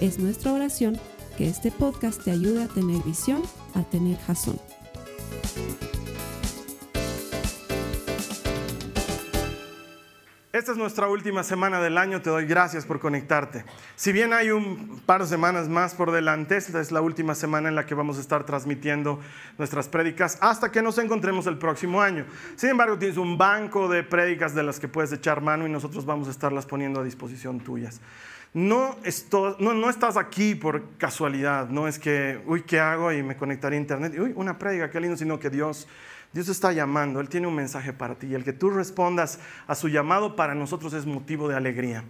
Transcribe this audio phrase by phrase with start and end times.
[0.00, 1.00] Es nuestra oración
[1.38, 3.42] que este podcast te ayude a tener visión,
[3.74, 4.60] a tener jazón.
[10.52, 13.64] Esta es nuestra última semana del año, te doy gracias por conectarte.
[13.94, 17.70] Si bien hay un par de semanas más por delante, esta es la última semana
[17.70, 19.20] en la que vamos a estar transmitiendo
[19.56, 22.26] nuestras prédicas hasta que nos encontremos el próximo año.
[22.56, 26.04] Sin embargo, tienes un banco de prédicas de las que puedes echar mano y nosotros
[26.04, 28.00] vamos a estarlas poniendo a disposición tuyas.
[28.56, 28.96] No,
[29.58, 33.12] no, no, estás aquí por casualidad, no es que, uy, ¿qué hago?
[33.12, 35.86] Y me conectaré a internet, uy, una prédica, qué lindo, sino que Dios
[36.32, 39.74] Dios está llamando, Él tiene un mensaje para ti y el que tú respondas a
[39.74, 42.04] su llamado para nosotros es motivo de alegría.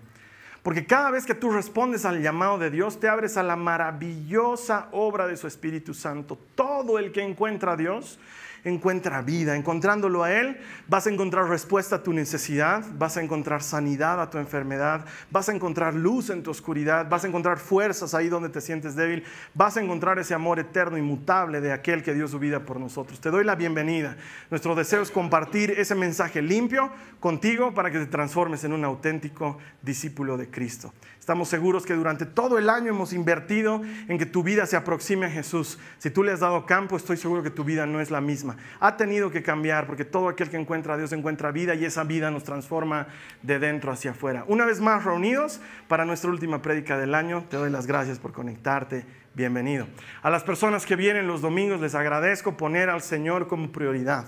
[0.62, 4.86] Porque cada vez que tú respondes al llamado de Dios, te abres a la maravillosa
[4.92, 6.38] obra de su Espíritu Santo.
[6.54, 8.20] Todo el que encuentra a Dios
[8.66, 9.56] encuentra vida.
[9.56, 14.28] Encontrándolo a Él, vas a encontrar respuesta a tu necesidad, vas a encontrar sanidad a
[14.28, 18.48] tu enfermedad, vas a encontrar luz en tu oscuridad, vas a encontrar fuerzas ahí donde
[18.48, 19.22] te sientes débil,
[19.54, 23.20] vas a encontrar ese amor eterno, inmutable de aquel que dio su vida por nosotros.
[23.20, 24.16] Te doy la bienvenida.
[24.50, 29.58] Nuestro deseo es compartir ese mensaje limpio contigo para que te transformes en un auténtico
[29.82, 30.92] discípulo de Cristo.
[31.26, 35.26] Estamos seguros que durante todo el año hemos invertido en que tu vida se aproxime
[35.26, 35.76] a Jesús.
[35.98, 38.56] Si tú le has dado campo, estoy seguro que tu vida no es la misma.
[38.78, 42.04] Ha tenido que cambiar porque todo aquel que encuentra a Dios encuentra vida y esa
[42.04, 43.08] vida nos transforma
[43.42, 44.44] de dentro hacia afuera.
[44.46, 48.30] Una vez más reunidos para nuestra última prédica del año, te doy las gracias por
[48.32, 49.04] conectarte.
[49.34, 49.88] Bienvenido.
[50.22, 54.26] A las personas que vienen los domingos les agradezco poner al Señor como prioridad.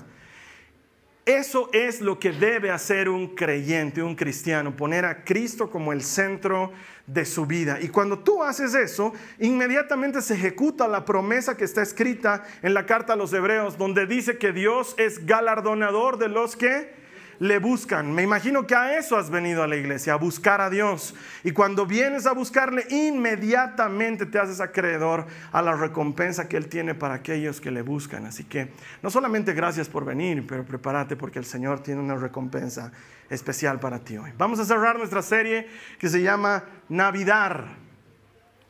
[1.29, 6.03] Eso es lo que debe hacer un creyente, un cristiano, poner a Cristo como el
[6.03, 6.73] centro
[7.07, 7.79] de su vida.
[7.83, 12.87] Y cuando tú haces eso, inmediatamente se ejecuta la promesa que está escrita en la
[12.87, 16.95] carta a los hebreos, donde dice que Dios es galardonador de los que
[17.41, 18.13] le buscan.
[18.13, 21.15] Me imagino que a eso has venido a la iglesia, a buscar a Dios.
[21.45, 26.95] Y cuando vienes a buscarle, inmediatamente te haces acreedor a la recompensa que Él tiene
[26.95, 28.27] para aquellos que le buscan.
[28.27, 28.69] Así que
[29.03, 32.93] no solamente gracias por venir, pero prepárate porque el Señor tiene una recompensa
[33.31, 34.33] especial para ti hoy.
[34.39, 35.69] Vamos a cerrar nuestra serie
[35.99, 37.67] que se llama Navidad.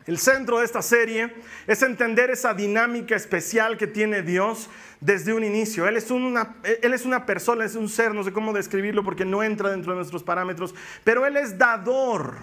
[0.09, 1.35] El centro de esta serie
[1.67, 4.71] es entender esa dinámica especial que tiene Dios
[5.03, 5.87] desde un inicio.
[5.87, 9.27] Él es una, él es una persona, es un ser, no sé cómo describirlo porque
[9.27, 10.75] no entra dentro de nuestros parámetros,
[11.05, 12.37] pero Él es dador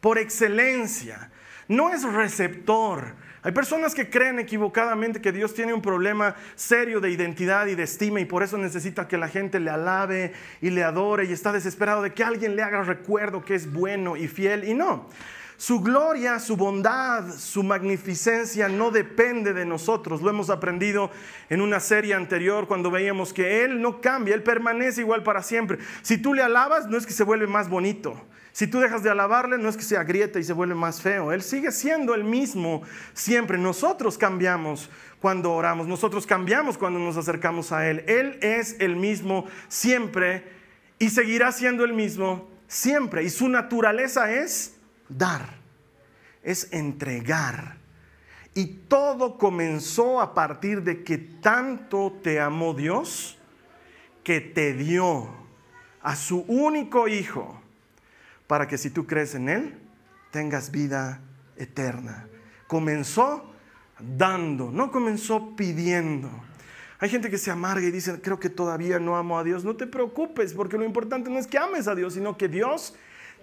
[0.00, 1.30] por excelencia,
[1.68, 3.12] no es receptor.
[3.42, 7.82] Hay personas que creen equivocadamente que Dios tiene un problema serio de identidad y de
[7.82, 10.32] estima y por eso necesita que la gente le alabe
[10.62, 14.16] y le adore y está desesperado de que alguien le haga recuerdo que es bueno
[14.16, 14.64] y fiel.
[14.64, 15.06] Y no,
[15.60, 20.22] su gloria, su bondad, su magnificencia no depende de nosotros.
[20.22, 21.10] Lo hemos aprendido
[21.50, 25.76] en una serie anterior cuando veíamos que Él no cambia, Él permanece igual para siempre.
[26.00, 28.18] Si tú le alabas, no es que se vuelve más bonito.
[28.52, 31.30] Si tú dejas de alabarle, no es que se agrieta y se vuelve más feo.
[31.30, 32.80] Él sigue siendo el mismo
[33.12, 33.58] siempre.
[33.58, 34.88] Nosotros cambiamos
[35.20, 38.02] cuando oramos, nosotros cambiamos cuando nos acercamos a Él.
[38.08, 40.42] Él es el mismo siempre
[40.98, 43.24] y seguirá siendo el mismo siempre.
[43.24, 44.79] Y su naturaleza es
[45.10, 45.58] dar,
[46.42, 47.76] es entregar.
[48.54, 53.38] Y todo comenzó a partir de que tanto te amó Dios
[54.24, 55.28] que te dio
[56.02, 57.60] a su único hijo
[58.46, 59.78] para que si tú crees en Él,
[60.30, 61.20] tengas vida
[61.56, 62.26] eterna.
[62.66, 63.52] Comenzó
[63.98, 66.30] dando, no comenzó pidiendo.
[66.98, 69.64] Hay gente que se amarga y dice, creo que todavía no amo a Dios.
[69.64, 72.94] No te preocupes, porque lo importante no es que ames a Dios, sino que Dios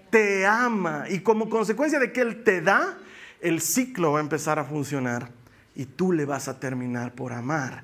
[0.09, 2.98] te ama y como consecuencia de que Él te da,
[3.42, 5.30] el ciclo va a empezar a funcionar
[5.75, 7.83] y tú le vas a terminar por amar.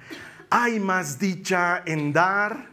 [0.50, 2.68] Hay más dicha en dar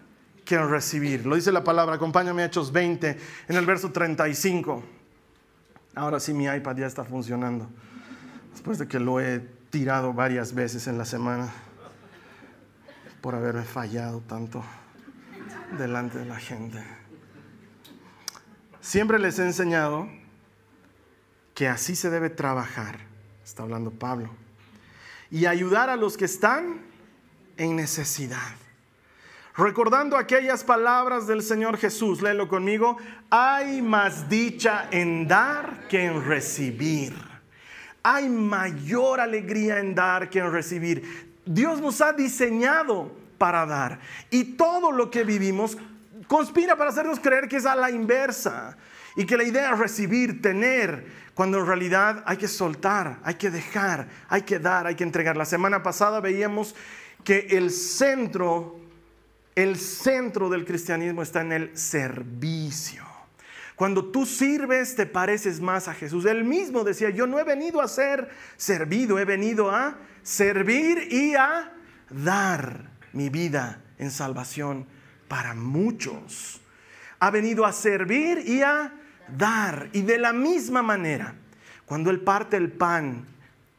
[0.44, 1.26] que en recibir.
[1.26, 3.18] Lo dice la palabra, acompáñame a Hechos 20
[3.48, 4.82] en el verso 35.
[5.94, 7.68] Ahora sí mi iPad ya está funcionando,
[8.52, 11.50] después de que lo he tirado varias veces en la semana
[13.20, 14.64] por haberme fallado tanto
[15.78, 16.99] delante de la gente.
[18.80, 20.08] Siempre les he enseñado
[21.54, 22.98] que así se debe trabajar,
[23.44, 24.30] está hablando Pablo,
[25.30, 26.80] y ayudar a los que están
[27.56, 28.56] en necesidad.
[29.56, 32.96] Recordando aquellas palabras del Señor Jesús, léelo conmigo,
[33.28, 37.14] hay más dicha en dar que en recibir.
[38.02, 41.34] Hay mayor alegría en dar que en recibir.
[41.44, 44.00] Dios nos ha diseñado para dar.
[44.30, 45.76] Y todo lo que vivimos
[46.30, 48.76] conspira para hacernos creer que es a la inversa.
[49.16, 51.04] Y que la idea es recibir, tener,
[51.34, 55.36] cuando en realidad hay que soltar, hay que dejar, hay que dar, hay que entregar.
[55.36, 56.76] La semana pasada veíamos
[57.24, 58.78] que el centro,
[59.56, 63.04] el centro del cristianismo está en el servicio.
[63.74, 66.26] Cuando tú sirves te pareces más a Jesús.
[66.26, 71.34] Él mismo decía, yo no he venido a ser servido, he venido a servir y
[71.34, 71.72] a
[72.08, 74.86] dar mi vida en salvación
[75.30, 76.60] para muchos.
[77.20, 78.92] Ha venido a servir y a
[79.38, 79.88] dar.
[79.92, 81.34] Y de la misma manera,
[81.86, 83.24] cuando Él parte el pan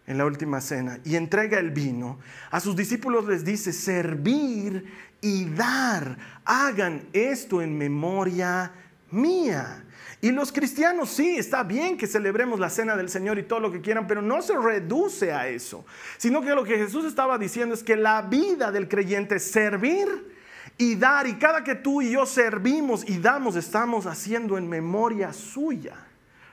[0.08, 2.20] en la última cena y entrega el vino,
[2.52, 4.86] a sus discípulos les dice, servir
[5.20, 6.18] y dar.
[6.46, 8.72] Hagan esto en memoria
[9.12, 9.84] mía.
[10.22, 13.74] Y los cristianos sí, está bien que celebremos la cena del Señor y todo lo
[13.74, 15.84] que quieran, pero no se reduce a eso,
[16.18, 20.40] sino que lo que Jesús estaba diciendo es que la vida del creyente es servir
[20.82, 25.32] y dar, y cada que tú y yo servimos y damos, estamos haciendo en memoria
[25.32, 25.96] suya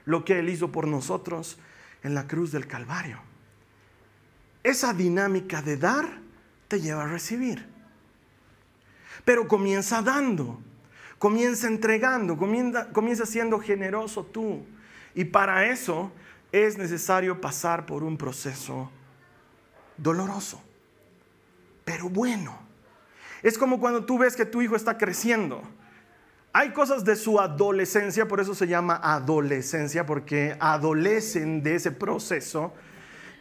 [0.05, 1.59] lo que Él hizo por nosotros
[2.03, 3.21] en la cruz del Calvario.
[4.63, 6.07] Esa dinámica de dar
[6.69, 7.67] te lleva a recibir.
[9.25, 10.61] Pero comienza dando.
[11.19, 14.63] Comienza entregando, comienza, siendo generoso tú.
[15.15, 16.13] Y para eso
[16.53, 18.91] es necesario pasar por un proceso
[19.97, 20.63] doloroso,
[21.87, 22.68] pero bueno.
[23.43, 25.63] Es como cuando tú ves que tu hijo está creciendo.
[26.53, 32.73] Hay cosas de su adolescencia, por eso se llama adolescencia, porque adolecen de ese proceso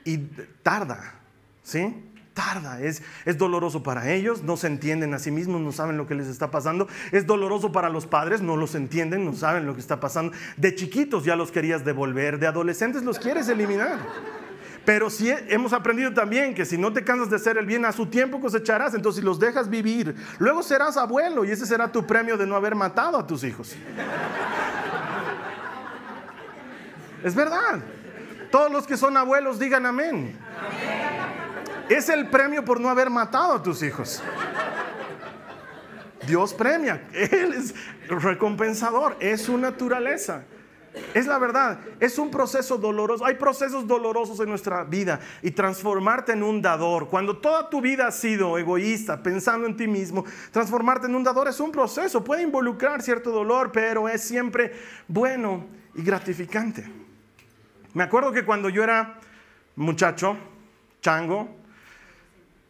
[0.04, 0.18] y
[0.62, 1.16] tarda,
[1.64, 2.08] ¿sí?
[2.38, 6.06] tarda, es, es doloroso para ellos, no se entienden a sí mismos, no saben lo
[6.06, 9.74] que les está pasando, es doloroso para los padres, no los entienden, no saben lo
[9.74, 10.34] que está pasando.
[10.56, 13.98] De chiquitos ya los querías devolver, de adolescentes los quieres eliminar.
[14.88, 17.92] Pero si hemos aprendido también que si no te cansas de hacer el bien, a
[17.92, 18.94] su tiempo cosecharás.
[18.94, 22.56] Entonces, si los dejas vivir, luego serás abuelo y ese será tu premio de no
[22.56, 23.76] haber matado a tus hijos.
[27.22, 27.82] Es verdad.
[28.50, 30.40] Todos los que son abuelos digan amén.
[30.58, 31.86] amén.
[31.90, 34.24] Es el premio por no haber matado a tus hijos.
[36.26, 37.76] Dios premia, Él es
[38.08, 40.46] recompensador, es su naturaleza.
[41.14, 43.26] Es la verdad, es un proceso doloroso.
[43.26, 47.10] Hay procesos dolorosos en nuestra vida y transformarte en un dador.
[47.10, 51.48] Cuando toda tu vida ha sido egoísta, pensando en ti mismo, transformarte en un dador
[51.48, 52.24] es un proceso.
[52.24, 54.74] Puede involucrar cierto dolor, pero es siempre
[55.08, 55.66] bueno
[55.96, 56.86] y gratificante.
[57.94, 59.20] Me acuerdo que cuando yo era
[59.76, 60.38] muchacho,
[61.02, 61.50] chango,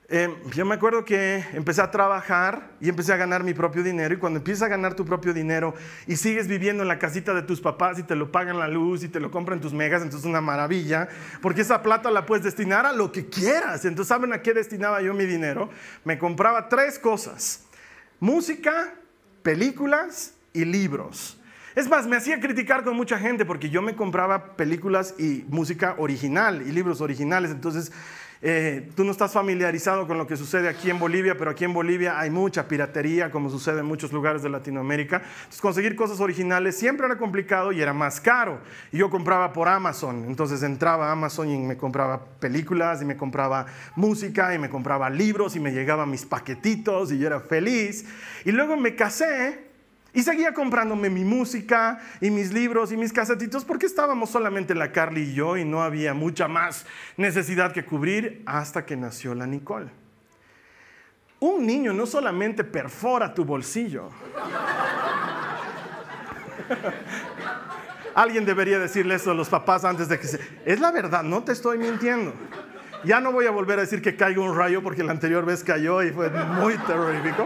[0.10, 4.14] Em, yo me acuerdo que empecé a trabajar y empecé a ganar mi propio dinero
[4.14, 5.74] y cuando empiezas a ganar tu propio dinero
[6.06, 9.04] y sigues viviendo en la casita de tus papás y te lo pagan la luz
[9.04, 11.10] y te lo compran tus megas, entonces es una maravilla,
[11.42, 13.84] porque esa plata la puedes destinar a lo que quieras.
[13.84, 15.70] Entonces, ¿saben a qué destinaba yo mi dinero?
[16.06, 17.66] Me compraba tres cosas,
[18.22, 18.94] música,
[19.44, 21.38] películas y libros.
[21.76, 25.96] Es más, me hacía criticar con mucha gente porque yo me compraba películas y música
[25.98, 27.52] original y libros originales.
[27.52, 27.92] Entonces,
[28.42, 31.74] eh, tú no estás familiarizado con lo que sucede aquí en Bolivia, pero aquí en
[31.74, 35.18] Bolivia hay mucha piratería, como sucede en muchos lugares de Latinoamérica.
[35.18, 38.60] Entonces, conseguir cosas originales siempre era complicado y era más caro.
[38.92, 40.26] Y yo compraba por Amazon.
[40.28, 43.66] Entonces entraba a Amazon y me compraba películas y me compraba
[43.96, 48.06] música y me compraba libros y me llegaban mis paquetitos y yo era feliz.
[48.46, 49.67] Y luego me casé
[50.18, 54.92] y seguía comprándome mi música y mis libros y mis casetitos porque estábamos solamente la
[54.92, 59.46] Carly y yo y no había mucha más necesidad que cubrir hasta que nació la
[59.46, 59.92] Nicole.
[61.40, 64.10] Un niño no solamente perfora tu bolsillo.
[68.16, 70.40] Alguien debería decirle eso a los papás antes de que se...
[70.66, 72.34] Es la verdad, no te estoy mintiendo.
[73.04, 75.64] Ya no voy a volver a decir que caiga un rayo porque la anterior vez
[75.64, 77.46] cayó y fue muy terrorífico.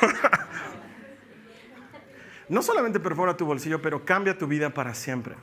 [2.54, 5.34] no solamente perfora tu bolsillo, pero cambia tu vida para siempre.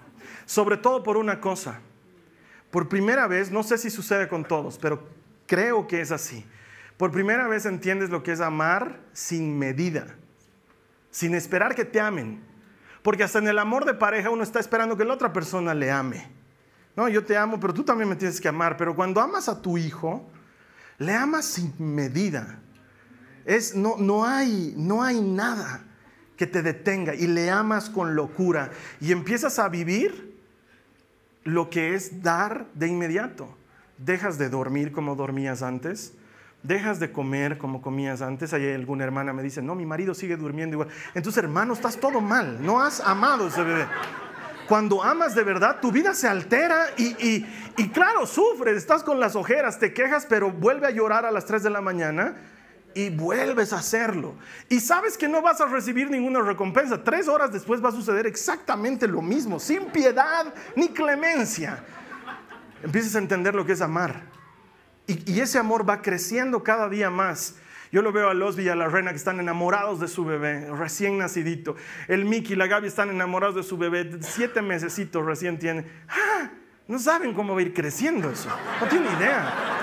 [0.45, 1.81] Sobre todo por una cosa.
[2.71, 5.09] Por primera vez, no sé si sucede con todos, pero
[5.45, 6.45] creo que es así.
[6.95, 10.15] Por primera vez entiendes lo que es amar sin medida,
[11.09, 12.41] sin esperar que te amen.
[13.03, 15.91] Porque hasta en el amor de pareja uno está esperando que la otra persona le
[15.91, 16.31] ame.
[16.95, 18.77] No, yo te amo, pero tú también me tienes que amar.
[18.77, 20.29] Pero cuando amas a tu hijo,
[20.97, 22.61] le amas sin medida.
[23.43, 25.90] Es, no, no, hay, no hay nada
[26.41, 30.35] que te detenga y le amas con locura y empiezas a vivir
[31.43, 33.55] lo que es dar de inmediato.
[33.99, 36.15] Dejas de dormir como dormías antes,
[36.63, 38.53] dejas de comer como comías antes.
[38.53, 40.89] Hay alguna hermana me dice, no, mi marido sigue durmiendo igual.
[41.13, 43.85] Entonces, hermano, estás todo mal, no has amado ese bebé.
[44.67, 47.45] Cuando amas de verdad, tu vida se altera y,
[47.77, 51.45] y claro, sufres, estás con las ojeras, te quejas, pero vuelve a llorar a las
[51.45, 52.35] 3 de la mañana
[52.93, 54.35] y vuelves a hacerlo.
[54.69, 57.03] Y sabes que no vas a recibir ninguna recompensa.
[57.03, 61.83] Tres horas después va a suceder exactamente lo mismo, sin piedad ni clemencia.
[62.83, 64.23] Empiezas a entender lo que es amar.
[65.07, 67.55] Y, ese amor va creciendo cada día más.
[67.91, 70.69] Yo lo veo a los y a la reina que están enamorados de su bebé,
[70.71, 71.75] recién nacidito.
[72.07, 75.85] El Mickey y la Gaby están enamorados de su bebé, siete mesecitos recién tienen.
[76.07, 76.49] ¡Ah!
[76.87, 78.49] No saben cómo va a ir creciendo eso.
[78.79, 79.80] No tienen idea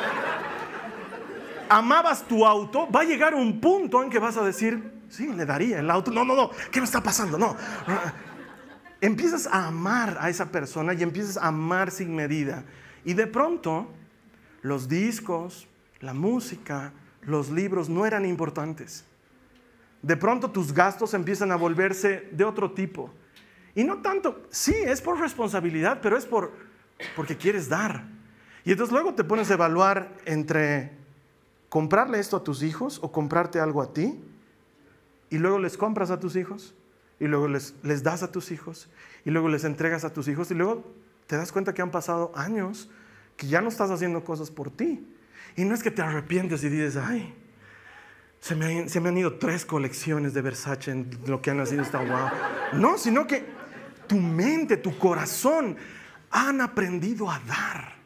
[1.68, 5.46] amabas tu auto, va a llegar un punto en que vas a decir, sí, le
[5.46, 6.10] daría el auto.
[6.10, 7.38] No, no, no, ¿qué me está pasando?
[7.38, 7.56] No.
[9.00, 12.64] Empiezas a amar a esa persona y empiezas a amar sin medida.
[13.04, 13.88] Y de pronto,
[14.62, 15.68] los discos,
[16.00, 19.04] la música, los libros no eran importantes.
[20.02, 23.12] De pronto tus gastos empiezan a volverse de otro tipo.
[23.74, 26.52] Y no tanto, sí, es por responsabilidad, pero es por,
[27.14, 28.04] porque quieres dar.
[28.64, 30.97] Y entonces luego te pones a evaluar entre
[31.68, 34.20] comprarle esto a tus hijos o comprarte algo a ti
[35.30, 36.74] y luego les compras a tus hijos
[37.20, 38.88] y luego les, les das a tus hijos
[39.24, 40.84] y luego les entregas a tus hijos y luego
[41.26, 42.90] te das cuenta que han pasado años
[43.36, 45.06] que ya no estás haciendo cosas por ti.
[45.56, 47.34] Y no es que te arrepientes y dices, ay,
[48.40, 52.02] se me, se me han ido tres colecciones de Versace lo que han nacido esta
[52.02, 52.30] guau.
[52.74, 53.44] No, sino que
[54.06, 55.76] tu mente, tu corazón
[56.30, 57.96] han aprendido a dar,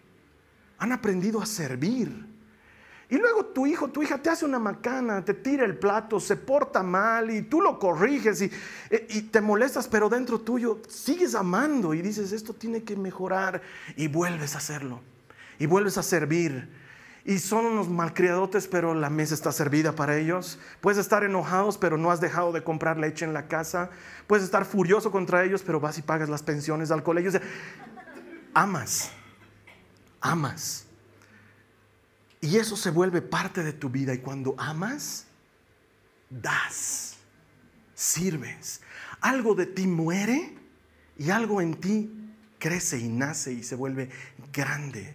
[0.79, 2.32] han aprendido a servir.
[3.13, 6.35] Y luego tu hijo, tu hija te hace una macana, te tira el plato, se
[6.35, 8.51] porta mal y tú lo corriges y,
[8.89, 13.61] eh, y, te molestas, pero dentro tuyo sigues amando y dices, esto tiene que mejorar
[13.97, 15.03] y vuelves a hacerlo
[15.59, 16.71] y vuelves a servir.
[17.27, 20.59] Y son unos malcriadotes, pero la mesa está servida para ellos.
[20.81, 23.91] Puedes estar enojados, pero no has dejado de comprar leche en la casa.
[24.27, 27.31] Puedes estar furioso contra ellos, pero vas y pagas las pensiones al colegio.
[28.55, 29.11] amas,
[30.23, 30.87] amas.
[32.43, 34.13] Y eso se vuelve parte de tu vida.
[34.13, 35.27] Y cuando amas,
[36.29, 37.17] das,
[37.95, 38.83] sirves.
[39.21, 40.59] Algo de ti muere
[41.17, 42.11] y algo en ti
[42.59, 44.11] crece y nace y se vuelve
[44.53, 45.15] grande.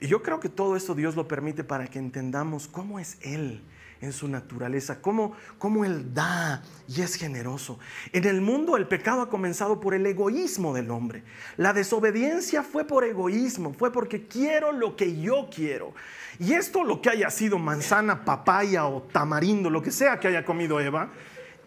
[0.00, 3.62] Y yo creo que todo esto Dios lo permite para que entendamos cómo es Él
[4.00, 7.78] en su naturaleza, cómo, cómo Él da y es generoso.
[8.12, 11.22] En el mundo el pecado ha comenzado por el egoísmo del hombre.
[11.56, 15.94] La desobediencia fue por egoísmo, fue porque quiero lo que yo quiero.
[16.38, 20.44] Y esto lo que haya sido manzana, papaya o tamarindo, lo que sea que haya
[20.44, 21.10] comido Eva,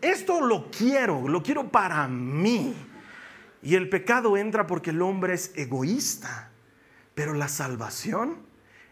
[0.01, 2.75] esto lo quiero, lo quiero para mí.
[3.61, 6.51] Y el pecado entra porque el hombre es egoísta,
[7.15, 8.37] pero la salvación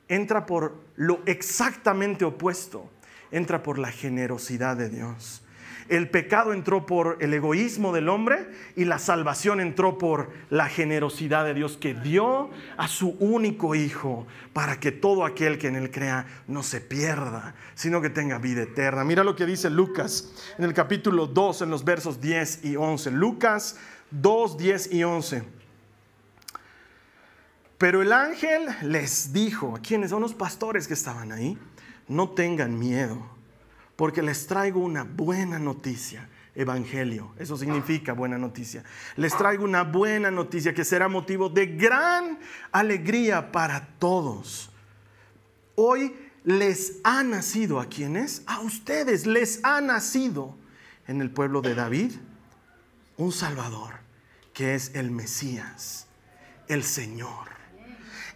[0.10, 2.90] entra por lo exactamente opuesto
[3.32, 5.44] entra por la generosidad de Dios.
[5.90, 11.46] El pecado entró por el egoísmo del hombre y la salvación entró por la generosidad
[11.46, 15.90] de Dios que dio a su único Hijo para que todo aquel que en él
[15.90, 19.06] crea no se pierda, sino que tenga vida eterna.
[19.06, 23.12] Mira lo que dice Lucas en el capítulo 2, en los versos 10 y 11.
[23.12, 23.78] Lucas
[24.12, 25.44] 2, 10 y 11.
[27.78, 30.10] Pero el ángel les dijo, ¿a quiénes?
[30.10, 31.58] son los pastores que estaban ahí
[32.08, 33.26] no tengan miedo,
[33.96, 36.30] porque les traigo una buena noticia.
[36.56, 38.84] Evangelio, eso significa buena noticia.
[39.16, 42.40] Les traigo una buena noticia que será motivo de gran
[42.72, 44.72] alegría para todos.
[45.76, 50.56] Hoy les ha nacido a quienes, a ustedes les ha nacido
[51.06, 52.14] en el pueblo de David
[53.18, 53.96] un Salvador,
[54.54, 56.08] que es el Mesías,
[56.68, 57.57] el Señor.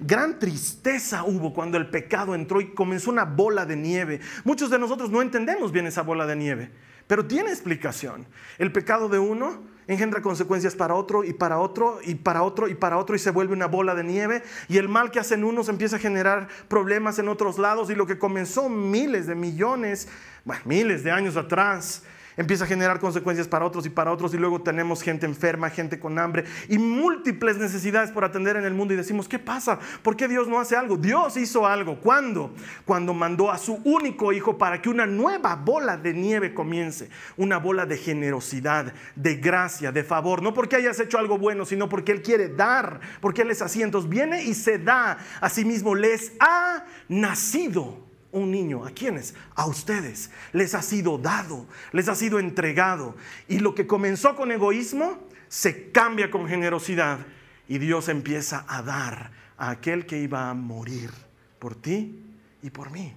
[0.03, 4.19] Gran tristeza hubo cuando el pecado entró y comenzó una bola de nieve.
[4.43, 6.71] Muchos de nosotros no entendemos bien esa bola de nieve,
[7.05, 8.25] pero tiene explicación.
[8.57, 12.73] El pecado de uno engendra consecuencias para otro y para otro y para otro y
[12.73, 15.69] para otro y se vuelve una bola de nieve y el mal que hacen unos
[15.69, 20.07] empieza a generar problemas en otros lados y lo que comenzó miles de millones,
[20.45, 22.01] bueno, miles de años atrás,
[22.41, 25.99] empieza a generar consecuencias para otros y para otros y luego tenemos gente enferma, gente
[25.99, 29.79] con hambre y múltiples necesidades por atender en el mundo y decimos, ¿qué pasa?
[30.01, 30.97] ¿Por qué Dios no hace algo?
[30.97, 31.99] Dios hizo algo.
[31.99, 32.53] ¿Cuándo?
[32.85, 37.57] Cuando mandó a su único hijo para que una nueva bola de nieve comience, una
[37.57, 42.11] bola de generosidad, de gracia, de favor, no porque hayas hecho algo bueno, sino porque
[42.11, 45.95] Él quiere dar, porque Él es así, entonces viene y se da a sí mismo,
[45.95, 48.85] les ha nacido un niño.
[48.85, 49.33] ¿A quiénes?
[49.55, 50.31] A ustedes.
[50.53, 53.15] Les ha sido dado, les ha sido entregado.
[53.47, 57.19] Y lo que comenzó con egoísmo se cambia con generosidad.
[57.67, 61.11] Y Dios empieza a dar a aquel que iba a morir
[61.59, 62.23] por ti
[62.61, 63.13] y por mí.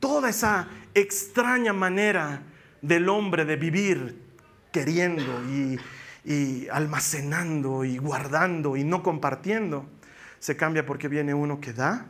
[0.00, 2.42] Toda esa extraña manera
[2.82, 4.22] del hombre de vivir
[4.72, 5.78] queriendo y,
[6.24, 9.88] y almacenando y guardando y no compartiendo.
[10.38, 12.06] Se cambia porque viene uno que da,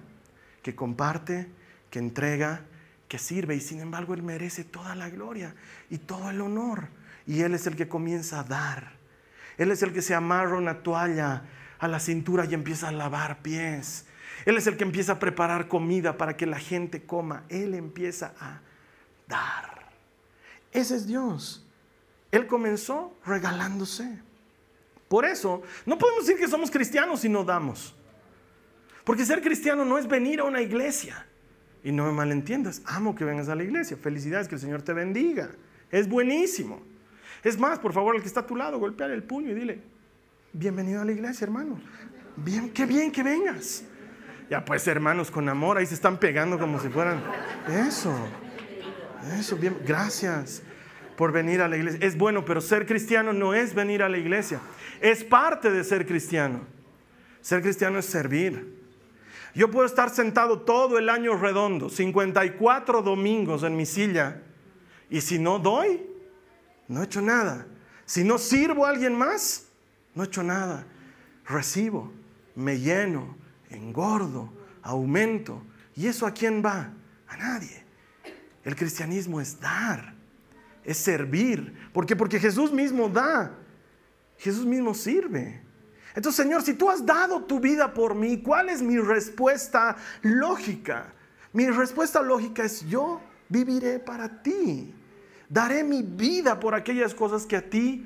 [0.63, 1.49] que comparte,
[1.91, 2.63] que entrega,
[3.09, 5.55] que sirve y sin embargo Él merece toda la gloria
[5.91, 6.89] y todo el honor.
[7.27, 8.93] Y Él es el que comienza a dar.
[9.57, 11.43] Él es el que se amarra una toalla
[11.79, 14.07] a la cintura y empieza a lavar pies.
[14.45, 17.45] Él es el que empieza a preparar comida para que la gente coma.
[17.49, 18.61] Él empieza a
[19.27, 19.89] dar.
[20.73, 21.67] Ese es Dios.
[22.31, 24.21] Él comenzó regalándose.
[25.09, 27.95] Por eso, no podemos decir que somos cristianos si no damos.
[29.05, 31.27] Porque ser cristiano no es venir a una iglesia.
[31.85, 33.97] Y no me malentiendas, amo que vengas a la iglesia.
[33.97, 35.51] Felicidades, que el Señor te bendiga.
[35.91, 36.83] Es buenísimo.
[37.43, 39.81] Es más, por favor, el que está a tu lado, golpear el puño y dile,
[40.53, 41.81] bienvenido a la iglesia, hermano.
[42.37, 43.85] Bien, qué bien que vengas.
[44.51, 47.23] Ya pues, hermanos, con amor, ahí se están pegando como si fueran...
[47.69, 48.15] Eso,
[49.39, 50.63] eso, bien, gracias
[51.17, 52.01] por venir a la iglesia.
[52.03, 54.61] Es bueno, pero ser cristiano no es venir a la iglesia.
[55.01, 56.61] Es parte de ser cristiano.
[57.41, 58.78] Ser cristiano es servir.
[59.59, 64.41] Yo puedo estar sentado todo el año redondo, 54 domingos en mi silla,
[65.11, 66.01] y si no doy,
[66.87, 67.67] no he hecho nada.
[68.07, 69.67] Si no sirvo a alguien más,
[70.15, 70.87] no he hecho nada.
[71.45, 72.13] Recibo,
[72.55, 73.37] me lleno,
[73.69, 75.61] engordo, aumento.
[75.97, 76.93] ¿Y eso a quién va?
[77.27, 77.85] A nadie.
[78.63, 80.15] El cristianismo es dar,
[80.85, 81.91] es servir.
[81.93, 82.15] ¿Por qué?
[82.15, 83.59] Porque Jesús mismo da.
[84.39, 85.68] Jesús mismo sirve.
[86.19, 91.13] Entonces, Señor, si tú has dado tu vida por mí, ¿cuál es mi respuesta lógica?
[91.53, 94.93] Mi respuesta lógica es yo viviré para ti.
[95.49, 98.05] Daré mi vida por aquellas cosas que a ti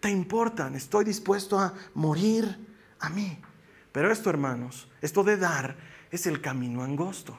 [0.00, 0.74] te importan.
[0.74, 2.66] Estoy dispuesto a morir
[2.98, 3.38] a mí.
[3.92, 5.76] Pero esto, hermanos, esto de dar
[6.10, 7.38] es el camino angosto.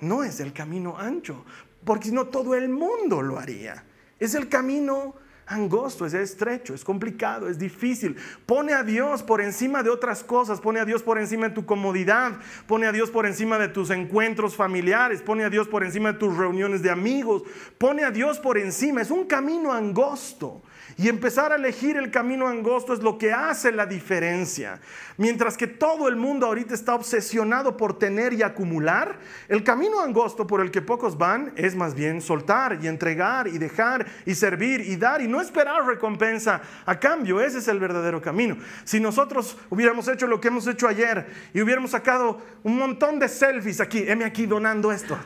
[0.00, 1.46] No es el camino ancho,
[1.86, 3.82] porque si no todo el mundo lo haría.
[4.18, 5.14] Es el camino
[5.50, 8.16] angosto, es estrecho, es complicado, es difícil.
[8.46, 11.66] Pone a Dios por encima de otras cosas, pone a Dios por encima de tu
[11.66, 16.12] comodidad, pone a Dios por encima de tus encuentros familiares, pone a Dios por encima
[16.12, 17.42] de tus reuniones de amigos,
[17.78, 19.02] pone a Dios por encima.
[19.02, 20.62] Es un camino angosto.
[21.00, 24.80] Y empezar a elegir el camino angosto es lo que hace la diferencia.
[25.16, 30.46] Mientras que todo el mundo ahorita está obsesionado por tener y acumular, el camino angosto
[30.46, 34.82] por el que pocos van es más bien soltar y entregar y dejar y servir
[34.82, 37.40] y dar y no esperar recompensa a cambio.
[37.40, 38.58] Ese es el verdadero camino.
[38.84, 43.30] Si nosotros hubiéramos hecho lo que hemos hecho ayer y hubiéramos sacado un montón de
[43.30, 45.18] selfies aquí, heme aquí donando esto.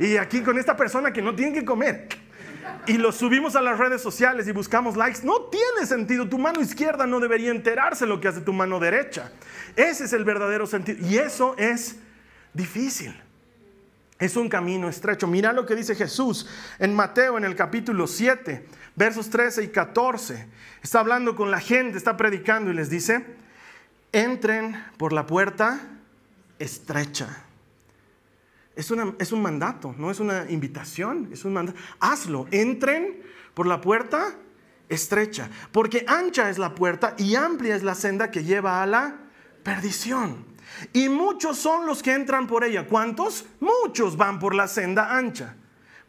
[0.00, 2.08] Y aquí con esta persona que no tiene que comer
[2.86, 6.28] y lo subimos a las redes sociales y buscamos likes, no tiene sentido.
[6.28, 9.30] Tu mano izquierda no debería enterarse lo que hace tu mano derecha.
[9.76, 11.06] Ese es el verdadero sentido.
[11.06, 11.96] Y eso es
[12.52, 13.14] difícil.
[14.18, 15.26] Es un camino estrecho.
[15.26, 16.46] Mira lo que dice Jesús
[16.78, 20.46] en Mateo en el capítulo 7, versos 13 y 14.
[20.82, 23.24] Está hablando con la gente, está predicando y les dice,
[24.12, 25.80] entren por la puerta
[26.58, 27.44] estrecha
[28.80, 31.78] es, un mandato, no es una invitación, es un mandato.
[32.00, 34.36] Hazlo, entren por la puerta
[34.88, 39.16] estrecha, porque ancha es la puerta y amplia es la senda que lleva a la
[39.62, 40.46] perdición.
[40.94, 42.86] Y muchos son los que entran por ella.
[42.86, 43.44] ¿Cuántos?
[43.60, 45.56] Muchos van por la senda ancha,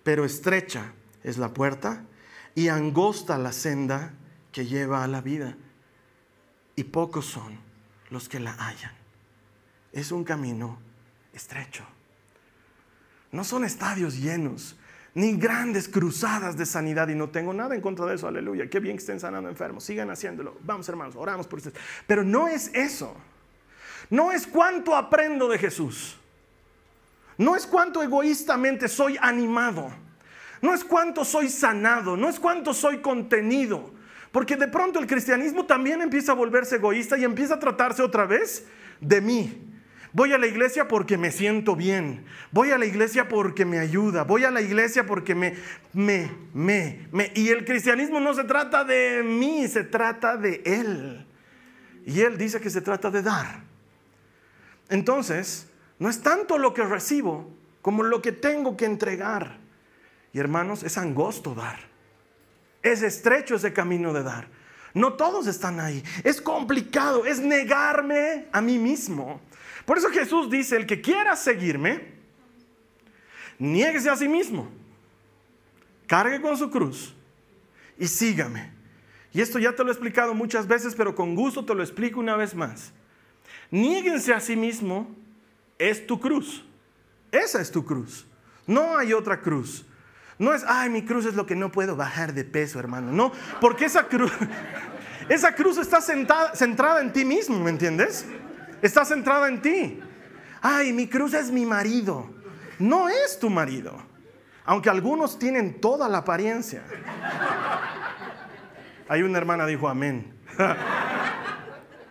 [0.04, 2.06] pero estrecha es la puerta
[2.56, 4.14] y angosta la senda
[4.52, 5.58] que lleva a la vida.
[6.76, 7.60] Y pocos son
[8.10, 8.94] los que la hallan.
[9.92, 10.80] Es un camino
[11.34, 11.86] estrecho.
[13.32, 14.76] No son estadios llenos,
[15.14, 17.08] ni grandes cruzadas de sanidad.
[17.08, 18.70] Y no tengo nada en contra de eso, aleluya.
[18.70, 20.58] Qué bien que estén sanando enfermos, sigan haciéndolo.
[20.64, 21.78] Vamos hermanos, oramos por ustedes.
[22.08, 23.16] Pero no es eso.
[24.10, 26.18] No es cuánto aprendo de Jesús.
[27.38, 29.90] No es cuánto egoístamente soy animado.
[30.62, 32.18] No es cuánto soy sanado.
[32.18, 33.92] No es cuánto soy contenido.
[34.32, 38.26] Porque de pronto el cristianismo también empieza a volverse egoísta y empieza a tratarse otra
[38.26, 38.66] vez
[39.00, 39.71] de mí.
[40.14, 42.26] Voy a la iglesia porque me siento bien.
[42.52, 44.24] Voy a la iglesia porque me ayuda.
[44.24, 45.56] Voy a la iglesia porque me,
[45.94, 47.32] me, me, me.
[47.34, 51.26] Y el cristianismo no se trata de mí, se trata de Él.
[52.06, 53.64] Y Él dice que se trata de dar.
[54.90, 57.50] Entonces, no es tanto lo que recibo
[57.82, 59.60] como lo que tengo que entregar.
[60.34, 61.80] Y hermanos, es angosto dar.
[62.84, 64.48] Es estrecho ese camino de dar.
[64.94, 66.04] No todos están ahí.
[66.26, 67.26] Es complicado.
[67.26, 69.40] Es negarme a mí mismo.
[69.86, 72.14] Por eso Jesús dice, el que quiera seguirme,
[73.58, 74.70] niéguese a sí mismo,
[76.08, 77.14] cargue con su cruz
[77.98, 78.72] y sígame.
[79.34, 82.20] Y esto ya te lo he explicado muchas veces, pero con gusto te lo explico
[82.20, 82.92] una vez más.
[83.70, 85.16] Niéguense a sí mismo
[85.78, 86.66] es tu cruz.
[87.32, 88.26] Esa es tu cruz.
[88.68, 89.86] No hay otra cruz.
[90.38, 93.12] No es, ay, mi cruz es lo que no puedo bajar de peso, hermano.
[93.12, 94.32] No, porque esa cruz,
[95.30, 98.26] esa cruz está centrada en ti mismo, ¿me entiendes?
[98.82, 100.00] Está centrada en ti.
[100.62, 102.30] Ay, mi cruz es mi marido.
[102.80, 103.96] No es tu marido.
[104.66, 106.84] Aunque algunos tienen toda la apariencia.
[109.08, 110.34] Hay una hermana dijo amén.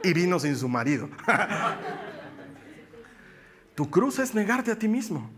[0.03, 1.09] y vino sin su marido.
[3.75, 5.31] tu cruz es negarte a ti mismo.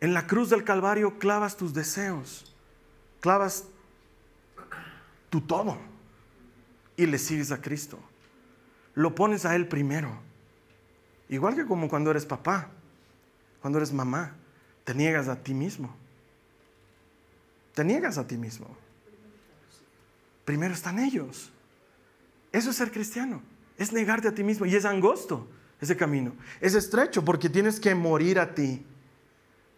[0.00, 2.54] En la cruz del Calvario clavas tus deseos,
[3.20, 3.66] clavas
[5.28, 5.76] tu todo
[6.96, 7.98] y le sigues a Cristo.
[9.00, 10.10] Lo pones a Él primero.
[11.30, 12.68] Igual que como cuando eres papá,
[13.62, 14.34] cuando eres mamá,
[14.84, 15.96] te niegas a ti mismo.
[17.74, 18.66] Te niegas a ti mismo.
[20.44, 21.50] Primero están ellos.
[22.52, 23.40] Eso es ser cristiano.
[23.78, 24.66] Es negarte a ti mismo.
[24.66, 25.48] Y es angosto
[25.80, 26.34] ese camino.
[26.60, 28.84] Es estrecho porque tienes que morir a ti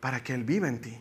[0.00, 0.98] para que Él viva en ti.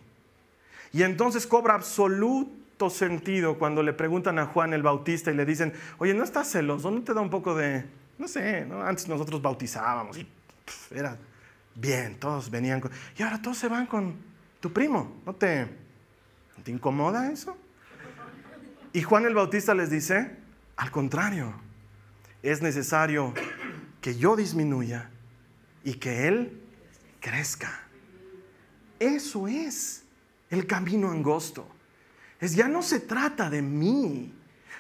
[0.93, 5.73] Y entonces cobra absoluto sentido cuando le preguntan a Juan el Bautista y le dicen,
[5.97, 6.91] oye, ¿no estás celoso?
[6.91, 7.83] ¿No te da un poco de,
[8.21, 10.27] no sé, antes nosotros bautizábamos y
[10.91, 11.17] era
[11.73, 14.15] bien, todos venían con, y ahora todos se van con
[14.59, 17.57] tu primo, ¿no te, ¿no te incomoda eso?
[18.93, 20.37] Y Juan el Bautista les dice,
[20.75, 21.51] al contrario,
[22.43, 23.33] es necesario
[24.01, 25.09] que yo disminuya
[25.83, 26.61] y que Él
[27.19, 27.81] crezca.
[28.99, 30.03] Eso es
[30.51, 31.67] el camino angosto.
[32.39, 34.31] Es ya no se trata de mí,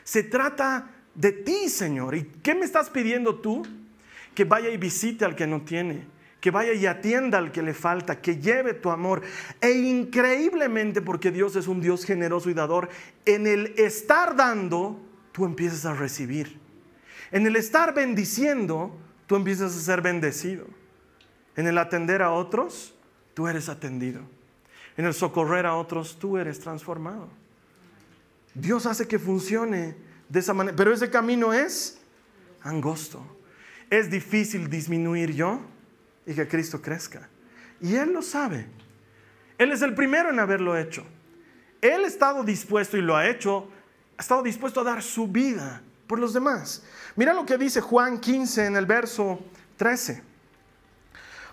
[0.03, 2.15] se trata de ti, Señor.
[2.15, 3.63] ¿Y qué me estás pidiendo tú?
[4.33, 6.05] Que vaya y visite al que no tiene,
[6.39, 9.21] que vaya y atienda al que le falta, que lleve tu amor.
[9.59, 12.89] E increíblemente, porque Dios es un Dios generoso y dador,
[13.25, 14.99] en el estar dando,
[15.31, 16.59] tú empiezas a recibir.
[17.31, 18.97] En el estar bendiciendo,
[19.27, 20.65] tú empiezas a ser bendecido.
[21.55, 22.95] En el atender a otros,
[23.33, 24.21] tú eres atendido.
[24.97, 27.27] En el socorrer a otros, tú eres transformado.
[28.53, 29.95] Dios hace que funcione
[30.31, 31.99] de esa manera, pero ese camino es
[32.61, 33.21] angosto.
[33.89, 35.59] Es difícil disminuir yo
[36.25, 37.27] y que Cristo crezca.
[37.81, 38.65] Y Él lo sabe.
[39.57, 41.05] Él es el primero en haberlo hecho.
[41.81, 43.69] Él ha estado dispuesto y lo ha hecho,
[44.17, 46.83] ha estado dispuesto a dar su vida por los demás.
[47.17, 49.39] Mira lo que dice Juan 15 en el verso
[49.75, 50.23] 13.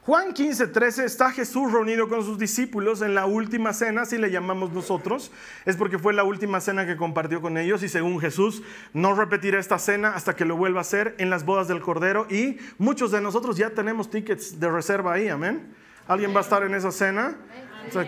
[0.09, 4.31] Juan 15, 13 está Jesús reunido con sus discípulos en la última cena, si le
[4.31, 5.31] llamamos nosotros,
[5.67, 8.63] es porque fue la última cena que compartió con ellos y según Jesús
[8.95, 12.27] no repetirá esta cena hasta que lo vuelva a hacer en las bodas del Cordero
[12.31, 15.75] y muchos de nosotros ya tenemos tickets de reserva ahí, amén.
[16.07, 17.37] ¿Alguien va a estar en esa cena?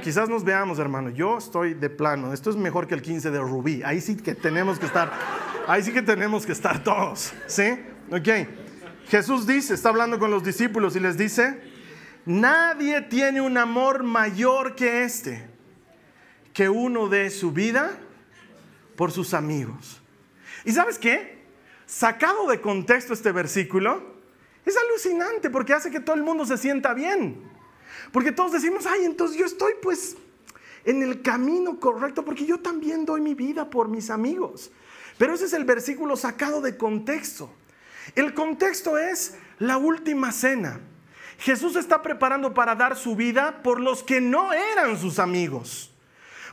[0.03, 1.11] Quizás nos veamos, hermano.
[1.11, 2.33] Yo estoy de plano.
[2.33, 3.83] Esto es mejor que el 15 de Rubí.
[3.83, 5.13] Ahí sí que tenemos que estar.
[5.69, 7.35] Ahí sí que tenemos que estar todos.
[7.47, 7.79] ¿Sí?
[8.11, 8.49] Ok.
[9.09, 11.69] Jesús dice, está hablando con los discípulos y les dice,
[12.26, 15.48] Nadie tiene un amor mayor que este,
[16.52, 17.98] que uno de su vida
[18.96, 20.00] por sus amigos.
[20.64, 21.40] ¿Y sabes qué?
[21.87, 24.14] Sacado de contexto este versículo,
[24.64, 27.42] es alucinante porque hace que todo el mundo se sienta bien.
[28.12, 30.16] Porque todos decimos, ay, entonces yo estoy pues
[30.85, 34.70] en el camino correcto porque yo también doy mi vida por mis amigos.
[35.18, 37.52] Pero ese es el versículo sacado de contexto.
[38.14, 40.80] El contexto es la última cena.
[41.40, 45.90] Jesús está preparando para dar su vida por los que no eran sus amigos.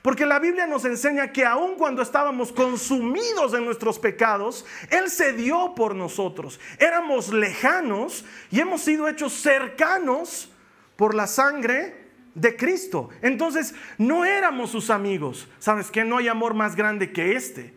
[0.01, 5.33] Porque la Biblia nos enseña que aun cuando estábamos consumidos en nuestros pecados, Él se
[5.33, 6.59] dio por nosotros.
[6.79, 10.49] Éramos lejanos y hemos sido hechos cercanos
[10.95, 13.09] por la sangre de Cristo.
[13.21, 15.49] Entonces, no éramos sus amigos.
[15.59, 17.73] ¿Sabes que No hay amor más grande que este.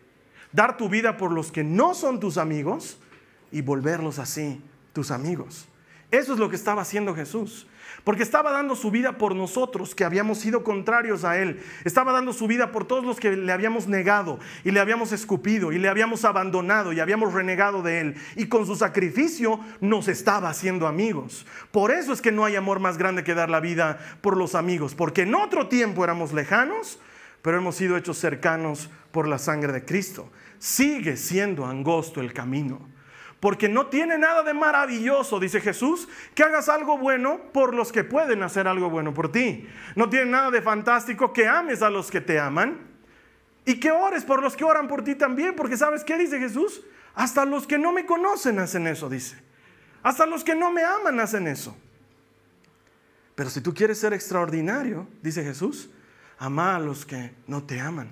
[0.53, 3.01] Dar tu vida por los que no son tus amigos
[3.51, 5.70] y volverlos así tus amigos.
[6.11, 7.67] Eso es lo que estaba haciendo Jesús.
[8.05, 11.63] Porque estaba dando su vida por nosotros que habíamos sido contrarios a Él.
[11.85, 15.71] Estaba dando su vida por todos los que le habíamos negado y le habíamos escupido
[15.71, 18.15] y le habíamos abandonado y habíamos renegado de Él.
[18.37, 21.47] Y con su sacrificio nos estaba haciendo amigos.
[21.71, 24.55] Por eso es que no hay amor más grande que dar la vida por los
[24.55, 24.95] amigos.
[24.95, 26.99] Porque en otro tiempo éramos lejanos,
[27.43, 30.31] pero hemos sido hechos cercanos por la sangre de Cristo.
[30.59, 32.89] Sigue siendo angosto el camino.
[33.41, 38.05] Porque no tiene nada de maravilloso, dice Jesús, que hagas algo bueno por los que
[38.05, 39.67] pueden hacer algo bueno por ti.
[39.97, 42.79] No tiene nada de fantástico que ames a los que te aman
[43.65, 45.57] y que ores por los que oran por ti también.
[45.57, 46.83] Porque sabes qué dice Jesús?
[47.15, 49.39] Hasta los que no me conocen hacen eso, dice.
[50.03, 51.75] Hasta los que no me aman hacen eso.
[53.35, 55.91] Pero si tú quieres ser extraordinario, dice Jesús,
[56.39, 58.11] ama a los que no te aman.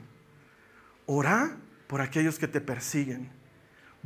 [1.04, 3.37] Ora por aquellos que te persiguen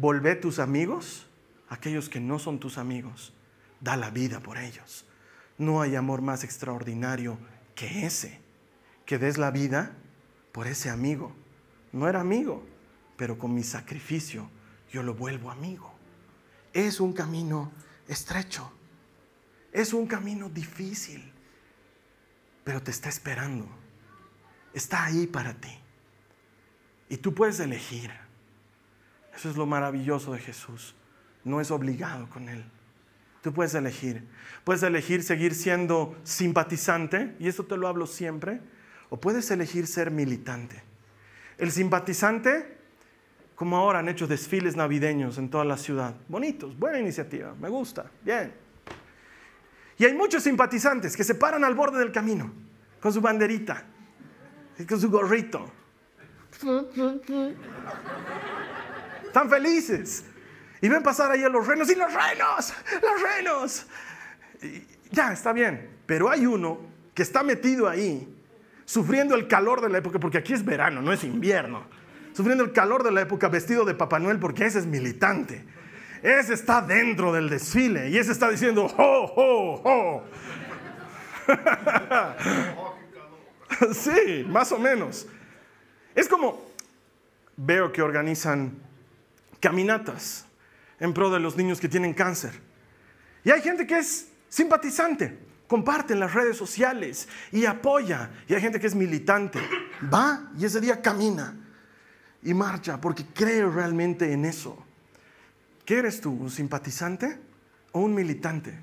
[0.02, 1.28] Volvé tus amigos,
[1.68, 3.32] aquellos que no son tus amigos.
[3.78, 5.06] Da la vida por ellos.
[5.58, 7.38] No hay amor más extraordinario
[7.76, 8.40] que ese,
[9.06, 9.92] que des la vida
[10.50, 11.32] por ese amigo.
[11.92, 12.66] No era amigo,
[13.16, 14.50] pero con mi sacrificio
[14.90, 15.94] yo lo vuelvo amigo.
[16.72, 17.70] Es un camino
[18.08, 18.72] estrecho,
[19.70, 21.32] es un camino difícil,
[22.64, 23.68] pero te está esperando.
[24.74, 25.78] Está ahí para ti.
[27.08, 28.21] Y tú puedes elegir.
[29.34, 30.94] Eso es lo maravilloso de Jesús.
[31.44, 32.64] No es obligado con Él.
[33.42, 34.24] Tú puedes elegir.
[34.64, 38.60] Puedes elegir seguir siendo simpatizante, y eso te lo hablo siempre,
[39.10, 40.82] o puedes elegir ser militante.
[41.58, 42.78] El simpatizante,
[43.54, 46.14] como ahora han hecho desfiles navideños en toda la ciudad.
[46.28, 48.52] Bonitos, buena iniciativa, me gusta, bien.
[49.98, 52.52] Y hay muchos simpatizantes que se paran al borde del camino
[53.00, 53.86] con su banderita
[54.86, 55.70] con su gorrito.
[59.32, 60.26] Están felices.
[60.82, 63.86] Y ven pasar ahí a los renos y los renos, los renos.
[65.10, 65.88] ya, está bien.
[66.04, 66.80] Pero hay uno
[67.14, 68.28] que está metido ahí,
[68.84, 71.86] sufriendo el calor de la época, porque aquí es verano, no es invierno.
[72.34, 75.64] Sufriendo el calor de la época vestido de Papá Noel, porque ese es militante.
[76.22, 80.24] Ese está dentro del desfile y ese está diciendo, ¡ho, ho, ho!
[83.94, 85.26] sí, más o menos.
[86.14, 86.62] Es como,
[87.56, 88.91] veo que organizan
[89.62, 90.44] caminatas
[90.98, 92.60] en pro de los niños que tienen cáncer.
[93.44, 98.30] Y hay gente que es simpatizante, comparte en las redes sociales y apoya.
[98.48, 99.60] Y hay gente que es militante,
[100.12, 101.56] va y ese día camina
[102.42, 104.84] y marcha porque cree realmente en eso.
[105.84, 106.32] ¿Qué eres tú?
[106.32, 107.40] ¿Un simpatizante
[107.92, 108.78] o un militante?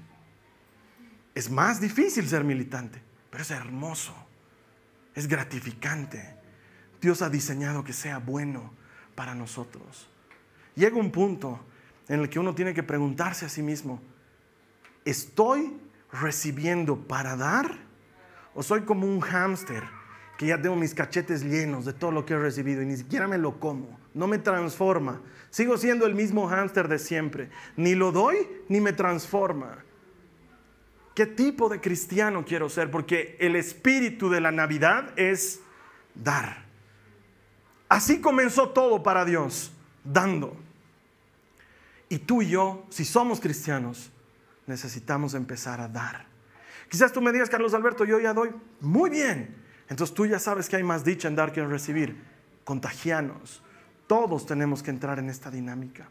[1.35, 4.15] Es más difícil ser militante, pero es hermoso,
[5.13, 6.35] es gratificante.
[7.01, 8.73] Dios ha diseñado que sea bueno
[9.15, 10.09] para nosotros.
[10.79, 11.59] Llega un punto
[12.07, 13.99] en el que uno tiene que preguntarse a sí mismo,
[15.03, 15.77] ¿estoy
[16.09, 17.79] recibiendo para dar?
[18.55, 19.83] ¿O soy como un hámster
[20.37, 23.27] que ya tengo mis cachetes llenos de todo lo que he recibido y ni siquiera
[23.27, 23.99] me lo como?
[24.13, 25.21] No me transforma.
[25.49, 27.49] Sigo siendo el mismo hámster de siempre.
[27.75, 29.83] Ni lo doy ni me transforma.
[31.13, 32.89] ¿Qué tipo de cristiano quiero ser?
[32.89, 35.59] Porque el espíritu de la Navidad es
[36.15, 36.63] dar.
[37.89, 39.73] Así comenzó todo para Dios,
[40.05, 40.68] dando.
[42.09, 44.11] Y tú y yo, si somos cristianos,
[44.65, 46.25] necesitamos empezar a dar.
[46.89, 48.49] Quizás tú me digas, Carlos Alberto, yo ya doy
[48.81, 49.55] muy bien.
[49.89, 52.17] Entonces tú ya sabes que hay más dicha en dar que en recibir.
[52.63, 53.63] Contagianos.
[54.07, 56.09] Todos tenemos que entrar en esta dinámica.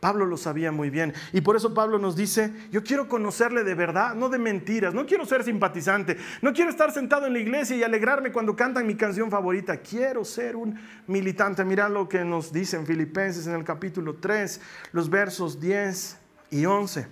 [0.00, 1.12] Pablo lo sabía muy bien.
[1.32, 4.94] Y por eso Pablo nos dice, yo quiero conocerle de verdad, no de mentiras.
[4.94, 6.16] No quiero ser simpatizante.
[6.40, 9.78] No quiero estar sentado en la iglesia y alegrarme cuando cantan mi canción favorita.
[9.78, 11.64] Quiero ser un militante.
[11.64, 14.60] Mira lo que nos dice en Filipenses en el capítulo 3,
[14.92, 16.18] los versos 10
[16.50, 17.06] y 11.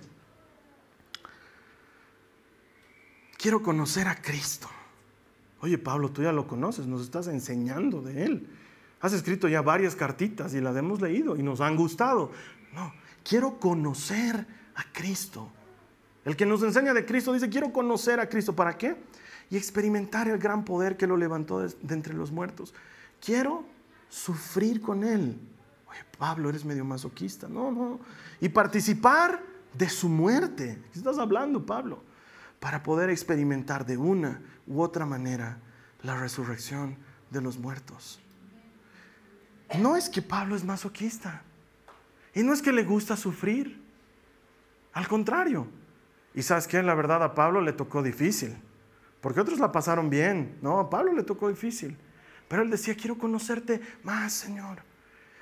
[3.37, 4.67] Quiero conocer a Cristo.
[5.59, 8.47] Oye Pablo, tú ya lo conoces, nos estás enseñando de Él.
[8.99, 12.31] Has escrito ya varias cartitas y las hemos leído y nos han gustado.
[12.77, 15.51] No, quiero conocer a Cristo.
[16.23, 18.55] El que nos enseña de Cristo dice, quiero conocer a Cristo.
[18.55, 18.95] ¿Para qué?
[19.49, 22.75] Y experimentar el gran poder que lo levantó de, entre los muertos.
[23.19, 23.65] Quiero
[24.09, 25.39] sufrir con Él.
[25.89, 27.47] Oye, Pablo, eres medio masoquista.
[27.47, 27.99] No, no.
[28.39, 29.41] Y participar
[29.73, 30.79] de su muerte.
[30.93, 32.03] ¿Qué estás hablando, Pablo?
[32.59, 35.57] Para poder experimentar de una u otra manera
[36.03, 36.95] la resurrección
[37.31, 38.19] de los muertos.
[39.79, 41.41] No es que Pablo es masoquista.
[42.33, 43.81] Y no es que le gusta sufrir.
[44.93, 45.67] Al contrario.
[46.33, 48.55] Y sabes que la verdad a Pablo le tocó difícil.
[49.21, 50.57] Porque otros la pasaron bien.
[50.61, 51.97] No, a Pablo le tocó difícil.
[52.47, 54.83] Pero él decía, quiero conocerte más, Señor.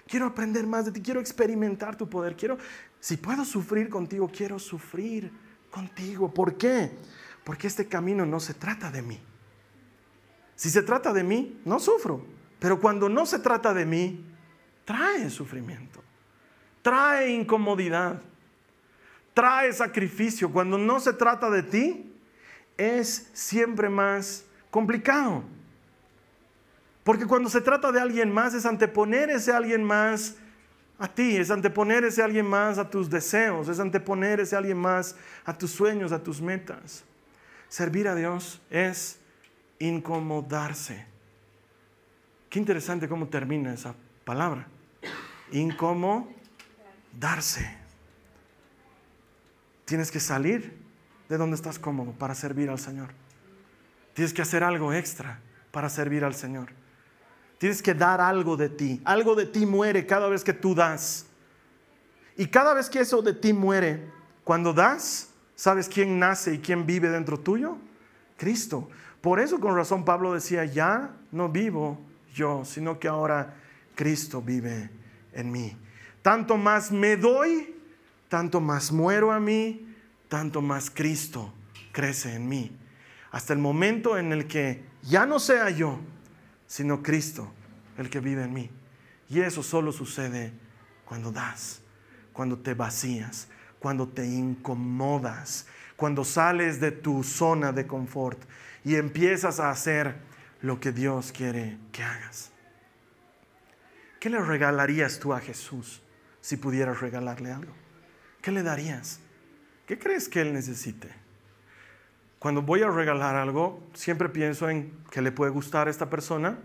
[0.08, 1.02] Quiero aprender más de ti.
[1.02, 2.36] Quiero experimentar tu poder.
[2.36, 2.58] Quiero,
[3.00, 5.32] si puedo sufrir contigo, quiero sufrir
[5.69, 6.34] contigo.
[6.34, 6.91] ¿Por qué?
[7.43, 9.19] Porque este camino no se trata de mí.
[10.56, 12.26] Si se trata de mí, no sufro.
[12.60, 14.26] Pero cuando no se trata de mí,
[14.86, 16.02] trae sufrimiento,
[16.86, 18.21] trae incomodidad,
[19.34, 20.52] trae sacrificio.
[20.52, 22.13] Cuando no se trata de ti,
[22.78, 25.41] es siempre más complicado.
[27.04, 30.36] Porque cuando se trata de alguien más, es anteponer ese alguien más
[31.00, 35.15] a ti, es anteponer ese alguien más a tus deseos, es anteponer ese alguien más
[35.43, 37.04] a tus sueños, a tus metas.
[37.67, 39.17] Servir a Dios es
[39.80, 41.04] incomodarse.
[42.48, 44.67] Qué interesante cómo termina esa palabra.
[45.52, 46.44] Incomodarse.
[49.86, 50.78] Tienes que salir
[51.30, 53.10] de donde estás cómodo para servir al Señor.
[54.13, 55.39] Tienes que hacer algo extra
[55.71, 56.69] para servir al Señor.
[57.58, 59.01] Tienes que dar algo de ti.
[59.06, 61.25] Algo de ti muere cada vez que tú das.
[62.38, 64.10] Y cada vez que eso de ti muere,
[64.43, 67.78] cuando das, ¿sabes quién nace y quién vive dentro tuyo?
[68.38, 68.89] Cristo.
[69.21, 71.99] Por eso con razón Pablo decía, ya no vivo
[72.34, 73.56] yo, sino que ahora
[73.95, 74.89] Cristo vive
[75.34, 75.78] en mí.
[76.25, 77.75] Tanto más me doy,
[78.29, 79.95] tanto más muero a mí,
[80.27, 81.53] tanto más Cristo
[81.91, 82.75] crece en mí.
[83.29, 85.99] Hasta el momento en el que ya no sea yo,
[86.65, 87.53] sino Cristo
[87.99, 88.71] el que vive en mí.
[89.29, 90.51] Y eso solo sucede
[91.05, 91.81] cuando das,
[92.33, 98.41] cuando te vacías, cuando te incomodas, cuando sales de tu zona de confort
[98.83, 100.15] y empiezas a hacer
[100.63, 102.49] lo que Dios quiere que hagas.
[104.19, 106.01] ¿Qué le regalarías tú a Jesús
[106.45, 107.71] si pudieras regalarle algo?
[108.39, 109.19] ¿Qué le darías?
[109.88, 111.10] ¿Qué crees que Él necesite?
[112.38, 116.60] Cuando voy a regalar algo, siempre pienso en qué le puede gustar a esta persona,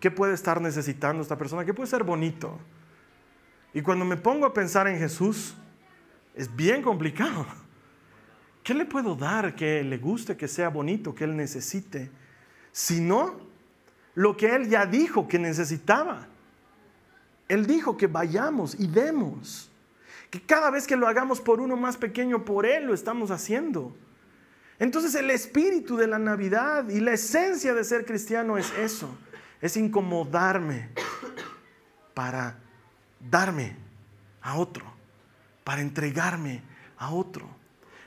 [0.00, 2.58] qué puede estar necesitando esta persona, qué puede ser bonito.
[3.72, 5.54] Y cuando me pongo a pensar en Jesús,
[6.34, 7.46] es bien complicado.
[8.62, 12.10] ¿Qué le puedo dar que le guste, que sea bonito, que él necesite?
[12.70, 13.40] Si no,
[14.14, 16.28] lo que él ya dijo que necesitaba.
[17.52, 19.70] Él dijo que vayamos y demos.
[20.30, 23.94] Que cada vez que lo hagamos por uno más pequeño, por él lo estamos haciendo.
[24.78, 29.14] Entonces el espíritu de la Navidad y la esencia de ser cristiano es eso.
[29.60, 30.88] Es incomodarme
[32.14, 32.56] para
[33.20, 33.76] darme
[34.40, 34.86] a otro,
[35.62, 36.62] para entregarme
[36.96, 37.46] a otro.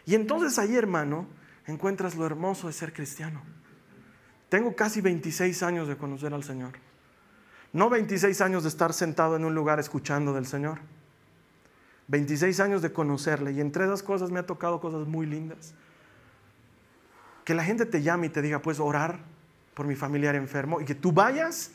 [0.08, 1.27] Y entonces ahí, hermano,
[1.67, 3.43] encuentras lo hermoso de ser cristiano.
[4.49, 6.85] Tengo casi 26 años de conocer al Señor.
[7.75, 10.79] No 26 años de estar sentado en un lugar escuchando del Señor.
[12.07, 13.51] 26 años de conocerle.
[13.51, 15.73] Y entre esas cosas me ha tocado cosas muy lindas.
[17.43, 19.19] Que la gente te llame y te diga, puedes orar
[19.73, 20.79] por mi familiar enfermo.
[20.79, 21.71] Y que tú vayas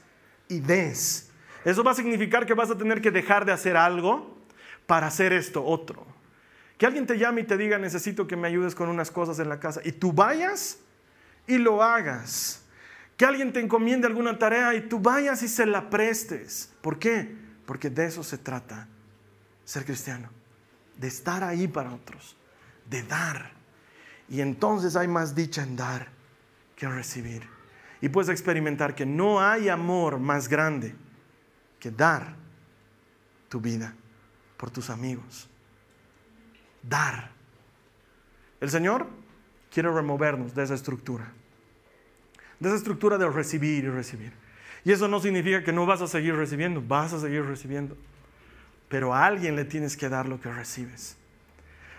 [0.48, 1.28] y des.
[1.66, 4.38] Eso va a significar que vas a tener que dejar de hacer algo
[4.86, 6.06] para hacer esto otro.
[6.78, 9.50] Que alguien te llame y te diga, necesito que me ayudes con unas cosas en
[9.50, 9.82] la casa.
[9.84, 10.78] Y tú vayas
[11.46, 12.64] y lo hagas.
[13.20, 16.72] Que alguien te encomiende alguna tarea y tú vayas y se la prestes.
[16.80, 17.36] ¿Por qué?
[17.66, 18.88] Porque de eso se trata
[19.62, 20.30] ser cristiano.
[20.96, 22.34] De estar ahí para otros.
[22.88, 23.52] De dar.
[24.30, 26.08] Y entonces hay más dicha en dar
[26.74, 27.46] que en recibir.
[28.00, 30.94] Y puedes experimentar que no hay amor más grande
[31.78, 32.34] que dar
[33.50, 33.94] tu vida
[34.56, 35.50] por tus amigos
[36.82, 37.30] dar.
[38.60, 39.06] El Señor
[39.70, 41.32] quiere removernos de esa estructura,
[42.60, 44.32] de esa estructura de recibir y recibir.
[44.84, 47.96] Y eso no significa que no vas a seguir recibiendo, vas a seguir recibiendo.
[48.88, 51.16] Pero a alguien le tienes que dar lo que recibes.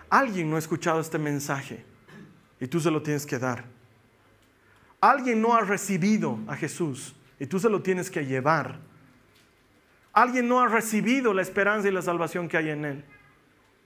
[0.09, 1.83] Alguien no ha escuchado este mensaje
[2.59, 3.65] y tú se lo tienes que dar.
[4.99, 8.79] Alguien no ha recibido a Jesús y tú se lo tienes que llevar.
[10.13, 13.05] Alguien no ha recibido la esperanza y la salvación que hay en Él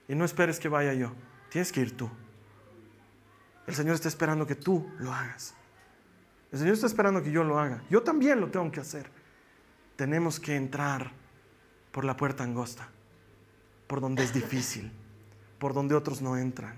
[0.08, 1.12] y no esperes que vaya yo.
[1.48, 2.10] Tienes que ir tú.
[3.66, 5.54] El Señor está esperando que tú lo hagas.
[6.56, 7.82] El Señor está esperando que yo lo haga.
[7.90, 9.10] Yo también lo tengo que hacer.
[9.94, 11.12] Tenemos que entrar
[11.92, 12.88] por la puerta angosta,
[13.86, 14.90] por donde es difícil,
[15.58, 16.74] por donde otros no entran.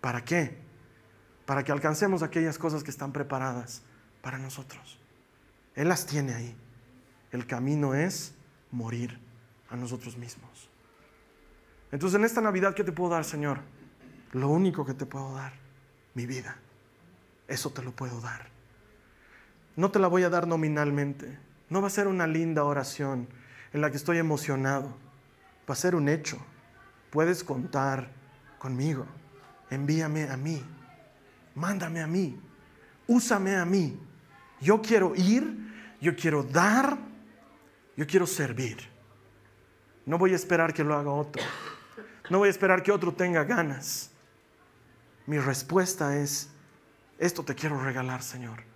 [0.00, 0.56] ¿Para qué?
[1.44, 3.82] Para que alcancemos aquellas cosas que están preparadas
[4.22, 4.98] para nosotros.
[5.74, 6.56] Él las tiene ahí.
[7.30, 8.32] El camino es
[8.70, 9.20] morir
[9.68, 10.70] a nosotros mismos.
[11.92, 13.58] Entonces en esta Navidad, ¿qué te puedo dar, Señor?
[14.32, 15.52] Lo único que te puedo dar,
[16.14, 16.56] mi vida.
[17.48, 18.59] Eso te lo puedo dar.
[19.76, 21.38] No te la voy a dar nominalmente.
[21.68, 23.28] No va a ser una linda oración
[23.72, 24.96] en la que estoy emocionado.
[25.68, 26.38] Va a ser un hecho.
[27.10, 28.10] Puedes contar
[28.58, 29.06] conmigo.
[29.70, 30.62] Envíame a mí.
[31.54, 32.40] Mándame a mí.
[33.06, 33.98] Úsame a mí.
[34.60, 35.70] Yo quiero ir.
[36.00, 36.98] Yo quiero dar.
[37.96, 38.78] Yo quiero servir.
[40.06, 41.42] No voy a esperar que lo haga otro.
[42.30, 44.10] No voy a esperar que otro tenga ganas.
[45.26, 46.48] Mi respuesta es,
[47.18, 48.69] esto te quiero regalar, Señor.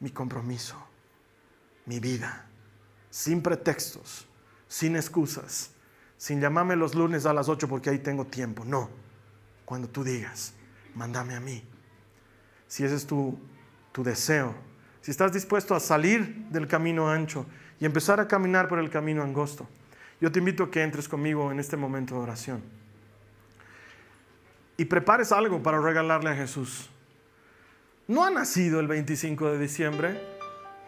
[0.00, 0.76] Mi compromiso,
[1.86, 2.46] mi vida,
[3.10, 4.26] sin pretextos,
[4.66, 5.70] sin excusas,
[6.16, 8.64] sin llamarme los lunes a las 8 porque ahí tengo tiempo.
[8.64, 8.90] No,
[9.64, 10.54] cuando tú digas,
[10.94, 11.62] mándame a mí.
[12.66, 13.38] Si ese es tu,
[13.92, 14.54] tu deseo,
[15.02, 17.46] si estás dispuesto a salir del camino ancho
[17.78, 19.68] y empezar a caminar por el camino angosto
[20.20, 22.62] yo te invito a que entres conmigo en este momento de oración.
[24.76, 26.90] Y prepares algo para regalarle a Jesús.
[28.10, 30.20] No ha nacido el 25 de diciembre.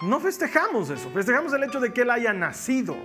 [0.00, 1.08] No festejamos eso.
[1.10, 2.96] Festejamos el hecho de que Él haya nacido.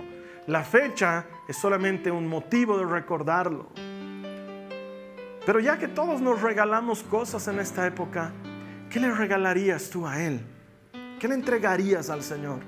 [0.48, 3.68] La fecha es solamente un motivo de recordarlo.
[5.46, 8.32] Pero ya que todos nos regalamos cosas en esta época,
[8.90, 10.40] ¿qué le regalarías tú a Él?
[11.20, 12.58] ¿Qué le entregarías al Señor?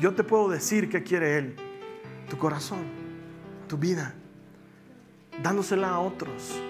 [0.00, 1.56] Yo te puedo decir qué quiere Él.
[2.30, 3.02] Tu corazón
[3.66, 4.14] tu vida,
[5.42, 6.60] dándosela a otros,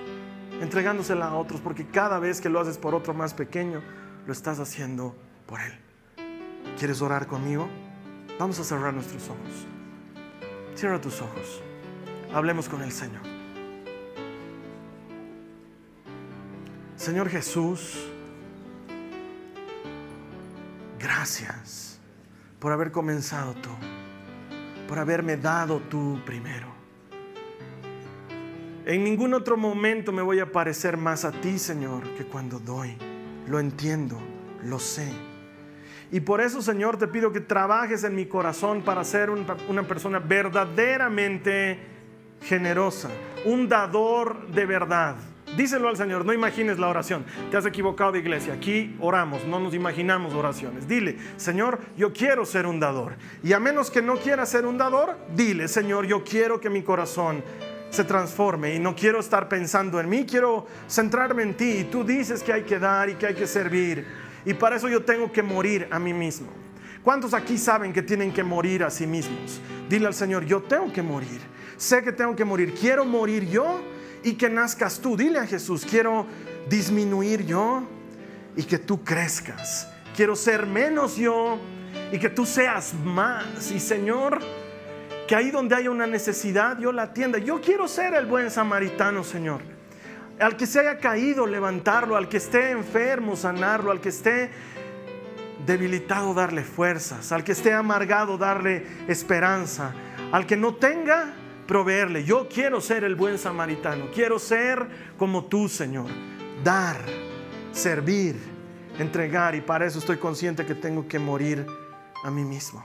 [0.61, 3.83] entregándosela a otros, porque cada vez que lo haces por otro más pequeño,
[4.27, 5.17] lo estás haciendo
[5.47, 5.73] por Él.
[6.79, 7.69] ¿Quieres orar conmigo?
[8.39, 9.67] Vamos a cerrar nuestros ojos.
[10.75, 11.63] Cierra tus ojos.
[12.33, 13.23] Hablemos con el Señor.
[16.97, 18.09] Señor Jesús,
[20.99, 21.99] gracias
[22.61, 23.71] por haber comenzado tú,
[24.89, 26.69] por haberme dado tú primero.
[28.87, 32.97] En ningún otro momento me voy a parecer más a ti, Señor, que cuando doy.
[33.47, 34.19] Lo entiendo,
[34.65, 35.13] lo sé.
[36.11, 40.19] Y por eso, Señor, te pido que trabajes en mi corazón para ser una persona
[40.19, 41.79] verdaderamente
[42.43, 43.09] generosa,
[43.45, 45.17] un dador de verdad.
[45.57, 47.27] Díselo al Señor, no imagines la oración.
[47.51, 48.55] Te has equivocado de iglesia.
[48.55, 50.89] Aquí oramos, no nos imaginamos oraciones.
[50.89, 53.17] Dile, Señor, yo quiero ser un dador.
[53.43, 56.83] Y a menos que no quiera ser un dador, dile, Señor, yo quiero que mi
[56.83, 57.45] corazón
[57.93, 61.71] se transforme y no quiero estar pensando en mí, quiero centrarme en ti.
[61.81, 64.07] Y tú dices que hay que dar y que hay que servir.
[64.47, 66.49] Y para eso yo tengo que morir a mí mismo.
[67.03, 69.61] ¿Cuántos aquí saben que tienen que morir a sí mismos?
[69.91, 71.41] Dile al Señor, yo tengo que morir.
[71.77, 72.75] Sé que tengo que morir.
[72.75, 73.83] Quiero morir yo
[74.25, 75.15] y que nazcas tú.
[75.15, 76.27] Dile a Jesús, quiero
[76.71, 77.83] disminuir yo
[78.57, 79.87] y que tú crezcas.
[80.17, 81.59] Quiero ser menos yo
[82.11, 83.71] y que tú seas más.
[83.71, 84.39] Y Señor,
[85.27, 87.39] que ahí donde haya una necesidad, yo la atienda.
[87.39, 89.63] Yo quiero ser el buen samaritano, Señor.
[90.39, 92.17] Al que se haya caído, levantarlo.
[92.17, 93.91] Al que esté enfermo, sanarlo.
[93.91, 94.51] Al que esté
[95.65, 97.33] debilitado, darle fuerzas.
[97.33, 99.95] Al que esté amargado, darle esperanza.
[100.33, 101.35] Al que no tenga,
[101.67, 102.25] proveerle.
[102.25, 104.07] Yo quiero ser el buen samaritano.
[104.13, 106.11] Quiero ser como tú, Señor.
[106.65, 106.97] Dar,
[107.71, 108.37] servir,
[108.99, 109.55] entregar.
[109.55, 111.67] Y para eso estoy consciente que tengo que morir
[112.25, 112.85] a mí mismo.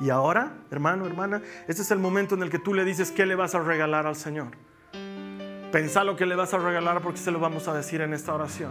[0.00, 3.26] Y ahora, hermano, hermana, este es el momento en el que tú le dices qué
[3.26, 4.48] le vas a regalar al Señor.
[5.70, 8.34] Pensá lo que le vas a regalar porque se lo vamos a decir en esta
[8.34, 8.70] oración.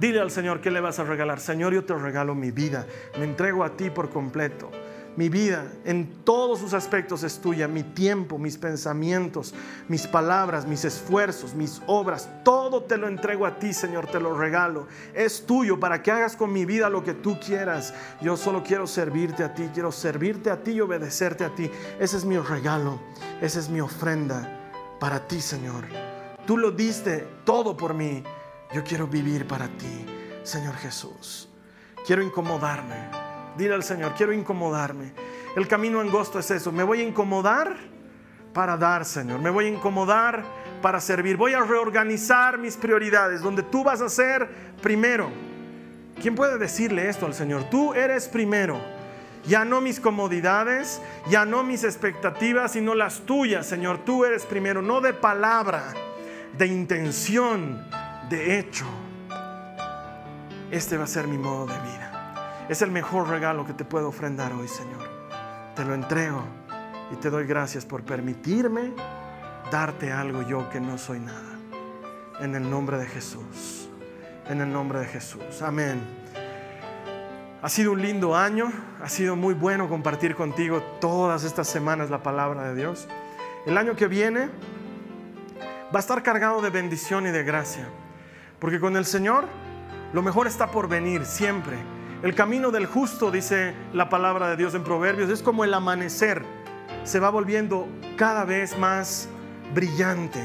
[0.00, 1.40] Dile al Señor qué le vas a regalar.
[1.40, 2.86] Señor, yo te regalo mi vida.
[3.18, 4.70] Me entrego a ti por completo.
[5.16, 7.66] Mi vida en todos sus aspectos es tuya.
[7.66, 9.54] Mi tiempo, mis pensamientos,
[9.88, 14.36] mis palabras, mis esfuerzos, mis obras, todo te lo entrego a ti, Señor, te lo
[14.36, 14.86] regalo.
[15.14, 17.94] Es tuyo para que hagas con mi vida lo que tú quieras.
[18.20, 21.70] Yo solo quiero servirte a ti, quiero servirte a ti y obedecerte a ti.
[21.98, 23.00] Ese es mi regalo,
[23.40, 24.60] esa es mi ofrenda
[25.00, 25.84] para ti, Señor.
[26.46, 28.22] Tú lo diste todo por mí.
[28.74, 30.04] Yo quiero vivir para ti,
[30.42, 31.48] Señor Jesús.
[32.04, 33.25] Quiero incomodarme
[33.56, 35.12] Dile al Señor, quiero incomodarme.
[35.56, 36.70] El camino angosto es eso.
[36.70, 37.74] Me voy a incomodar
[38.52, 39.40] para dar, Señor.
[39.40, 40.44] Me voy a incomodar
[40.82, 41.36] para servir.
[41.36, 44.48] Voy a reorganizar mis prioridades, donde tú vas a ser
[44.82, 45.30] primero.
[46.20, 47.64] ¿Quién puede decirle esto al Señor?
[47.70, 48.78] Tú eres primero.
[49.46, 53.98] Ya no mis comodidades, ya no mis expectativas, sino las tuyas, Señor.
[54.04, 55.94] Tú eres primero, no de palabra,
[56.58, 57.86] de intención,
[58.28, 58.86] de hecho.
[60.70, 62.05] Este va a ser mi modo de vida.
[62.68, 65.08] Es el mejor regalo que te puedo ofrendar hoy, Señor.
[65.76, 66.42] Te lo entrego
[67.12, 68.92] y te doy gracias por permitirme
[69.70, 71.58] darte algo yo que no soy nada.
[72.40, 73.88] En el nombre de Jesús.
[74.48, 75.62] En el nombre de Jesús.
[75.62, 76.00] Amén.
[77.62, 78.72] Ha sido un lindo año.
[79.00, 83.06] Ha sido muy bueno compartir contigo todas estas semanas la palabra de Dios.
[83.64, 84.48] El año que viene
[85.94, 87.86] va a estar cargado de bendición y de gracia.
[88.58, 89.44] Porque con el Señor
[90.12, 91.76] lo mejor está por venir siempre.
[92.22, 96.42] El camino del justo, dice la palabra de Dios en Proverbios, es como el amanecer.
[97.04, 97.86] Se va volviendo
[98.16, 99.28] cada vez más
[99.74, 100.40] brillante.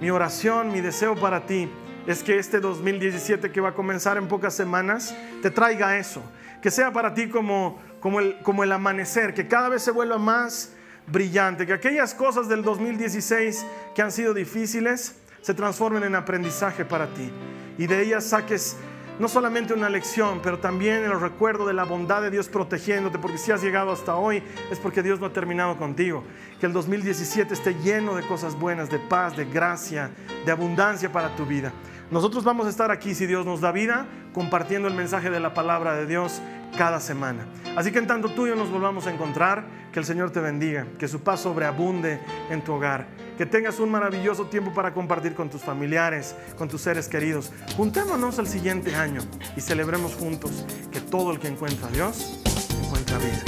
[0.00, 1.68] Mi oración, mi deseo para ti
[2.06, 6.22] es que este 2017 que va a comenzar en pocas semanas te traiga eso.
[6.62, 10.18] Que sea para ti como, como, el, como el amanecer, que cada vez se vuelva
[10.18, 10.74] más
[11.08, 11.66] brillante.
[11.66, 13.66] Que aquellas cosas del 2016
[13.96, 17.32] que han sido difíciles se transformen en aprendizaje para ti.
[17.78, 18.76] Y de ellas saques
[19.18, 23.38] no solamente una lección, pero también el recuerdo de la bondad de Dios protegiéndote, porque
[23.38, 26.24] si has llegado hasta hoy es porque Dios no ha terminado contigo.
[26.58, 30.10] Que el 2017 esté lleno de cosas buenas, de paz, de gracia,
[30.44, 31.72] de abundancia para tu vida.
[32.10, 35.54] Nosotros vamos a estar aquí, si Dios nos da vida, compartiendo el mensaje de la
[35.54, 36.42] palabra de Dios
[36.76, 37.46] cada semana.
[37.76, 40.40] Así que en tanto tú y yo nos volvamos a encontrar, que el Señor te
[40.40, 43.06] bendiga, que su paz sobreabunde en tu hogar,
[43.36, 47.50] que tengas un maravilloso tiempo para compartir con tus familiares, con tus seres queridos.
[47.76, 49.22] Juntémonos el siguiente año
[49.56, 52.40] y celebremos juntos que todo el que encuentra a Dios
[52.84, 53.42] encuentra vida.